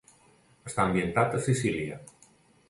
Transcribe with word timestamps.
Està 0.69 0.85
ambientat 0.91 1.37
a 1.37 1.43
Sicília. 1.49 2.01